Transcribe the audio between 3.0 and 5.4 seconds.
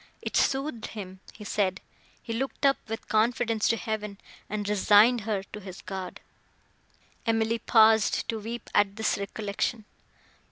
confidence to heaven, and resigned